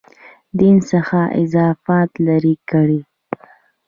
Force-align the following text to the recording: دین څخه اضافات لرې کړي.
دین 0.59 0.75
څخه 0.91 1.19
اضافات 1.43 2.09
لرې 2.25 2.55
کړي. 2.69 3.01